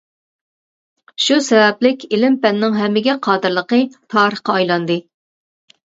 شۇ 1.25 1.37
سەۋەبلىك 1.49 2.07
ئىلىم-پەننىڭ 2.09 2.81
ھەممىگە 2.83 3.17
قادىرلىقى 3.31 3.83
تارىخقا 4.17 4.61
ئايلاندى. 4.61 5.03